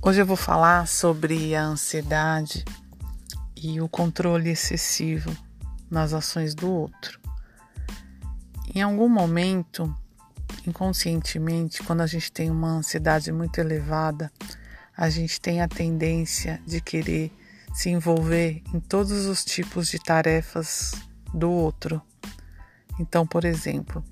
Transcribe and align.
Hoje 0.00 0.22
eu 0.22 0.26
vou 0.26 0.36
falar 0.36 0.86
sobre 0.86 1.56
a 1.56 1.64
ansiedade 1.64 2.64
e 3.56 3.80
o 3.80 3.88
controle 3.88 4.48
excessivo 4.48 5.36
nas 5.90 6.12
ações 6.12 6.54
do 6.54 6.70
outro. 6.70 7.18
Em 8.72 8.80
algum 8.80 9.08
momento, 9.08 9.92
inconscientemente, 10.64 11.82
quando 11.82 12.02
a 12.02 12.06
gente 12.06 12.30
tem 12.30 12.48
uma 12.48 12.70
ansiedade 12.70 13.32
muito 13.32 13.58
elevada, 13.58 14.32
a 14.96 15.10
gente 15.10 15.40
tem 15.40 15.60
a 15.60 15.68
tendência 15.68 16.62
de 16.64 16.80
querer 16.80 17.32
se 17.74 17.90
envolver 17.90 18.62
em 18.72 18.78
todos 18.78 19.26
os 19.26 19.44
tipos 19.44 19.88
de 19.88 19.98
tarefas 19.98 20.92
do 21.34 21.50
outro. 21.50 22.00
Então, 23.00 23.26
por 23.26 23.44
exemplo, 23.44 24.02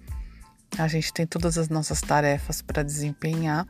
a 0.76 0.88
gente 0.88 1.12
tem 1.12 1.26
todas 1.26 1.56
as 1.56 1.68
nossas 1.68 2.00
tarefas 2.00 2.60
para 2.60 2.82
desempenhar 2.82 3.66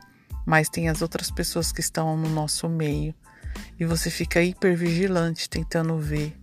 mas 0.47 0.69
tem 0.69 0.87
as 0.87 1.01
outras 1.01 1.29
pessoas 1.29 1.73
que 1.73 1.81
estão 1.81 2.15
no 2.15 2.29
nosso 2.29 2.69
meio 2.69 3.13
e 3.77 3.83
você 3.83 4.09
fica 4.09 4.41
hipervigilante 4.41 5.49
tentando 5.49 5.99
ver 5.99 6.33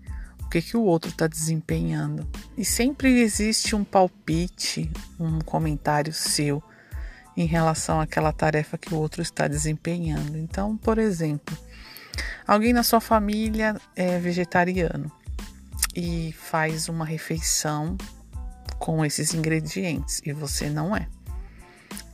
o 0.43 0.51
que, 0.51 0.61
que 0.61 0.77
o 0.77 0.83
outro 0.83 1.09
está 1.09 1.27
desempenhando. 1.27 2.29
E 2.55 2.67
sempre 2.67 3.23
existe 3.23 3.75
um 3.75 3.83
palpite, 3.83 4.93
um 5.19 5.39
comentário 5.39 6.13
seu 6.13 6.63
em 7.35 7.47
relação 7.47 7.99
àquela 7.99 8.30
tarefa 8.30 8.77
que 8.77 8.93
o 8.93 8.99
outro 8.99 9.23
está 9.23 9.49
desempenhando. 9.49 10.37
Então, 10.37 10.77
por 10.77 10.99
exemplo, 10.99 11.57
alguém 12.47 12.75
na 12.75 12.83
sua 12.83 13.01
família 13.01 13.80
é 13.97 14.19
vegetariano 14.19 15.11
e 15.97 16.35
faz 16.39 16.91
uma 16.91 17.07
refeição 17.07 17.97
com 18.79 19.02
esses 19.02 19.33
ingredientes 19.33 20.21
e 20.27 20.33
você 20.35 20.69
não 20.69 20.95
é. 20.95 21.09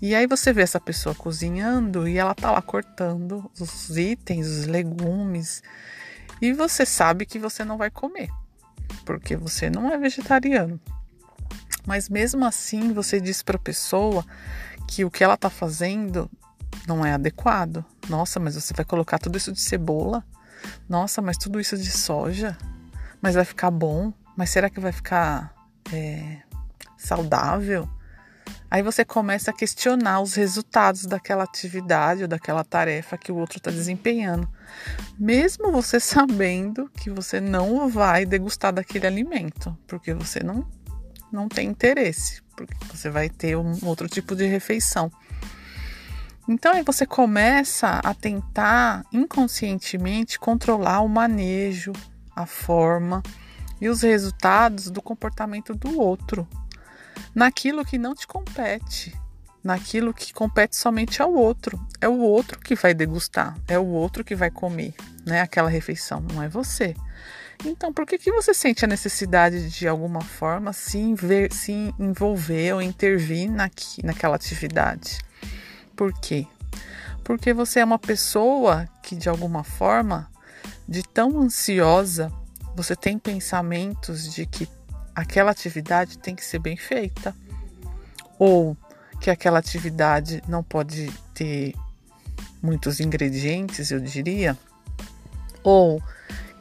E 0.00 0.14
aí 0.14 0.26
você 0.26 0.52
vê 0.52 0.62
essa 0.62 0.80
pessoa 0.80 1.14
cozinhando 1.14 2.08
e 2.08 2.16
ela 2.16 2.34
tá 2.34 2.50
lá 2.50 2.62
cortando 2.62 3.50
os 3.60 3.96
itens, 3.96 4.46
os 4.46 4.66
legumes, 4.66 5.62
e 6.40 6.54
você 6.54 6.86
sabe 6.86 7.26
que 7.26 7.38
você 7.38 7.64
não 7.64 7.76
vai 7.76 7.90
comer, 7.90 8.30
porque 9.04 9.36
você 9.36 9.68
não 9.68 9.92
é 9.92 9.98
vegetariano. 9.98 10.80
Mas 11.86 12.08
mesmo 12.08 12.46
assim, 12.46 12.92
você 12.92 13.20
diz 13.20 13.42
para 13.42 13.56
a 13.56 13.60
pessoa 13.60 14.24
que 14.88 15.04
o 15.04 15.10
que 15.10 15.22
ela 15.22 15.36
tá 15.36 15.50
fazendo 15.50 16.30
não 16.86 17.04
é 17.04 17.12
adequado. 17.12 17.84
Nossa, 18.08 18.40
mas 18.40 18.54
você 18.54 18.72
vai 18.72 18.84
colocar 18.84 19.18
tudo 19.18 19.36
isso 19.36 19.52
de 19.52 19.60
cebola? 19.60 20.24
Nossa, 20.88 21.20
mas 21.20 21.36
tudo 21.36 21.60
isso 21.60 21.76
de 21.76 21.90
soja? 21.90 22.56
Mas 23.20 23.34
vai 23.34 23.44
ficar 23.44 23.70
bom? 23.70 24.12
Mas 24.36 24.50
será 24.50 24.70
que 24.70 24.80
vai 24.80 24.92
ficar 24.92 25.54
é, 25.92 26.38
saudável? 26.96 27.88
Aí 28.70 28.82
você 28.82 29.04
começa 29.04 29.50
a 29.50 29.54
questionar 29.54 30.20
os 30.20 30.34
resultados 30.34 31.04
daquela 31.04 31.42
atividade 31.42 32.22
ou 32.22 32.28
daquela 32.28 32.62
tarefa 32.62 33.18
que 33.18 33.32
o 33.32 33.36
outro 33.36 33.58
está 33.58 33.68
desempenhando, 33.68 34.48
mesmo 35.18 35.72
você 35.72 35.98
sabendo 36.00 36.88
que 36.96 37.10
você 37.10 37.40
não 37.40 37.88
vai 37.88 38.24
degustar 38.24 38.72
daquele 38.72 39.08
alimento, 39.08 39.76
porque 39.88 40.14
você 40.14 40.40
não, 40.40 40.64
não 41.32 41.48
tem 41.48 41.68
interesse, 41.68 42.42
porque 42.56 42.76
você 42.88 43.10
vai 43.10 43.28
ter 43.28 43.56
um 43.56 43.76
outro 43.82 44.08
tipo 44.08 44.36
de 44.36 44.46
refeição. 44.46 45.10
Então 46.48 46.72
aí 46.72 46.84
você 46.84 47.04
começa 47.04 48.00
a 48.04 48.14
tentar 48.14 49.04
inconscientemente 49.12 50.38
controlar 50.38 51.00
o 51.00 51.08
manejo, 51.08 51.92
a 52.36 52.46
forma 52.46 53.20
e 53.80 53.88
os 53.88 54.02
resultados 54.02 54.90
do 54.90 55.02
comportamento 55.02 55.74
do 55.74 55.98
outro 55.98 56.46
naquilo 57.34 57.84
que 57.84 57.98
não 57.98 58.14
te 58.14 58.26
compete, 58.26 59.14
naquilo 59.62 60.12
que 60.14 60.32
compete 60.32 60.76
somente 60.76 61.22
ao 61.22 61.32
outro. 61.32 61.78
É 62.00 62.08
o 62.08 62.18
outro 62.18 62.58
que 62.58 62.74
vai 62.74 62.94
degustar, 62.94 63.56
é 63.68 63.78
o 63.78 63.86
outro 63.86 64.24
que 64.24 64.34
vai 64.34 64.50
comer, 64.50 64.94
né? 65.24 65.40
Aquela 65.40 65.68
refeição, 65.68 66.20
não 66.20 66.42
é 66.42 66.48
você. 66.48 66.94
Então, 67.64 67.92
por 67.92 68.06
que, 68.06 68.16
que 68.16 68.32
você 68.32 68.54
sente 68.54 68.84
a 68.84 68.88
necessidade 68.88 69.68
de, 69.68 69.80
de 69.80 69.88
alguma 69.88 70.22
forma, 70.22 70.72
se, 70.72 71.14
se 71.50 71.94
envolver 71.98 72.74
ou 72.74 72.80
intervir 72.80 73.50
naqui, 73.50 74.04
naquela 74.04 74.36
atividade? 74.36 75.18
Por 75.94 76.12
quê? 76.20 76.46
Porque 77.22 77.52
você 77.52 77.80
é 77.80 77.84
uma 77.84 77.98
pessoa 77.98 78.88
que, 79.02 79.14
de 79.14 79.28
alguma 79.28 79.62
forma, 79.62 80.30
de 80.88 81.02
tão 81.02 81.38
ansiosa, 81.38 82.32
você 82.74 82.96
tem 82.96 83.18
pensamentos 83.18 84.32
de 84.32 84.46
que 84.46 84.66
aquela 85.20 85.50
atividade 85.50 86.18
tem 86.18 86.34
que 86.34 86.44
ser 86.44 86.58
bem 86.58 86.76
feita, 86.76 87.34
ou 88.38 88.76
que 89.20 89.30
aquela 89.30 89.58
atividade 89.58 90.42
não 90.48 90.62
pode 90.62 91.12
ter 91.34 91.74
muitos 92.62 93.00
ingredientes, 93.00 93.90
eu 93.90 94.00
diria, 94.00 94.56
ou 95.62 96.02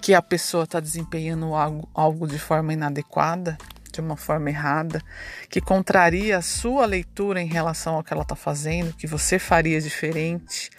que 0.01 0.13
a 0.13 0.21
pessoa 0.21 0.65
está 0.65 0.79
desempenhando 0.79 1.53
algo, 1.55 1.89
algo 1.93 2.27
de 2.27 2.37
forma 2.37 2.73
inadequada, 2.73 3.57
de 3.91 4.01
uma 4.01 4.17
forma 4.17 4.49
errada, 4.49 5.01
que 5.49 5.61
contraria 5.61 6.37
a 6.37 6.41
sua 6.41 6.85
leitura 6.85 7.41
em 7.41 7.47
relação 7.47 7.95
ao 7.95 8.03
que 8.03 8.13
ela 8.13 8.23
está 8.23 8.35
fazendo, 8.35 8.93
que 8.93 9.07
você 9.07 9.39
faria 9.39 9.79
diferente 9.81 10.69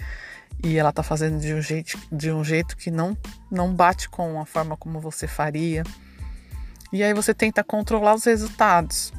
e 0.62 0.76
ela 0.76 0.90
está 0.90 1.02
fazendo 1.02 1.40
de 1.40 1.54
um 1.54 1.62
jeito, 1.62 1.98
de 2.12 2.30
um 2.30 2.44
jeito 2.44 2.76
que 2.76 2.90
não, 2.90 3.16
não 3.50 3.74
bate 3.74 4.08
com 4.08 4.40
a 4.40 4.44
forma 4.44 4.76
como 4.76 5.00
você 5.00 5.26
faria. 5.26 5.82
E 6.92 7.02
aí 7.02 7.14
você 7.14 7.32
tenta 7.32 7.62
controlar 7.62 8.14
os 8.14 8.24
resultados. 8.24 9.12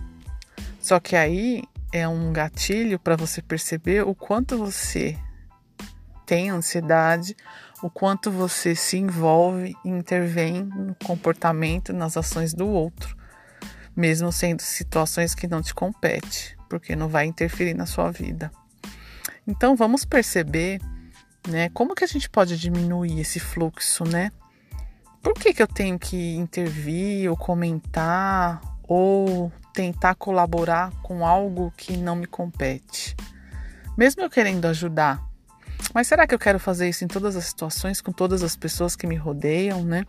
Só 0.80 1.00
que 1.00 1.16
aí 1.16 1.64
é 1.94 2.08
um 2.08 2.32
gatilho 2.34 2.98
para 2.98 3.16
você 3.16 3.42
perceber 3.42 4.06
o 4.06 4.16
quanto 4.16 4.58
você 4.58 5.18
tem 6.26 6.50
ansiedade, 6.50 7.36
o 7.82 7.90
quanto 7.90 8.32
você 8.32 8.76
se 8.76 8.98
envolve 8.98 9.76
e 9.84 9.90
intervém 9.90 10.64
no 10.64 10.96
comportamento, 10.96 11.92
nas 11.92 12.16
ações 12.16 12.54
do 12.54 12.68
outro, 12.68 13.18
mesmo 13.96 14.32
sendo 14.32 14.62
situações 14.62 15.36
que 15.36 15.48
não 15.48 15.62
te 15.62 15.74
compete, 15.74 16.58
porque 16.70 16.96
não 16.96 17.10
vai 17.10 17.26
interferir 17.26 17.74
na 17.74 17.86
sua 17.86 18.12
vida. 18.12 18.52
Então 19.46 19.76
vamos 19.76 20.06
perceber, 20.06 20.80
né, 21.48 21.70
como 21.70 21.96
que 21.96 22.04
a 22.04 22.08
gente 22.08 22.30
pode 22.30 22.58
diminuir 22.58 23.20
esse 23.20 23.40
fluxo, 23.40 24.04
né? 24.06 24.32
Por 25.22 25.34
que, 25.34 25.54
que 25.54 25.62
eu 25.62 25.68
tenho 25.68 25.98
que 26.00 26.36
intervir 26.36 27.30
ou 27.30 27.38
comentar 27.38 28.62
ou 28.84 29.52
tentar 29.74 30.16
colaborar 30.16 30.92
com 31.02 31.26
algo 31.26 31.72
que 31.78 31.96
não 31.96 32.16
me 32.16 32.26
compete? 32.26 33.16
Mesmo 33.98 34.24
eu 34.24 34.30
querendo 34.30 34.66
ajudar, 34.66 35.24
mas 35.94 36.08
será 36.08 36.26
que 36.26 36.34
eu 36.34 36.40
quero 36.40 36.60
fazer 36.60 36.90
isso 36.90 37.04
em 37.04 37.08
todas 37.08 37.36
as 37.36 37.46
situações, 37.46 38.02
com 38.02 38.12
todas 38.12 38.44
as 38.44 38.56
pessoas 38.56 38.96
que 38.96 39.06
me 39.06 39.16
rodeiam, 39.16 39.84
né? 39.84 40.06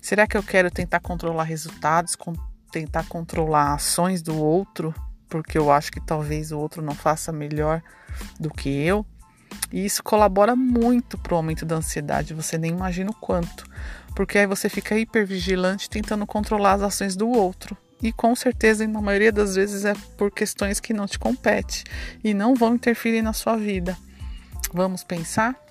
Será 0.00 0.26
que 0.26 0.36
eu 0.36 0.42
quero 0.42 0.70
tentar 0.70 1.00
controlar 1.00 1.44
resultados, 1.44 2.14
com, 2.14 2.32
tentar 2.70 3.06
controlar 3.08 3.74
ações 3.74 4.22
do 4.22 4.36
outro, 4.36 4.94
porque 5.28 5.58
eu 5.58 5.70
acho 5.70 5.90
que 5.90 6.00
talvez 6.00 6.52
o 6.52 6.58
outro 6.58 6.80
não 6.80 6.94
faça 6.94 7.32
melhor 7.32 7.82
do 8.40 8.50
que 8.50 8.68
eu? 8.68 9.04
E 9.72 9.84
isso 9.84 10.02
colabora 10.02 10.56
muito 10.56 11.18
para 11.18 11.34
o 11.34 11.36
aumento 11.36 11.64
da 11.64 11.76
ansiedade, 11.76 12.34
você 12.34 12.56
nem 12.56 12.70
imagina 12.70 13.10
o 13.10 13.14
quanto. 13.14 13.64
Porque 14.14 14.38
aí 14.38 14.46
você 14.46 14.68
fica 14.68 14.98
hipervigilante 14.98 15.90
tentando 15.90 16.26
controlar 16.26 16.74
as 16.74 16.82
ações 16.82 17.14
do 17.14 17.28
outro. 17.28 17.76
E 18.02 18.12
com 18.12 18.34
certeza, 18.34 18.86
na 18.86 19.00
maioria 19.00 19.32
das 19.32 19.56
vezes, 19.56 19.84
é 19.84 19.94
por 20.16 20.30
questões 20.30 20.80
que 20.80 20.94
não 20.94 21.06
te 21.06 21.18
competem 21.18 21.82
e 22.22 22.32
não 22.32 22.54
vão 22.54 22.74
interferir 22.74 23.22
na 23.22 23.32
sua 23.32 23.56
vida. 23.56 23.96
Vamos 24.72 25.02
pensar? 25.02 25.67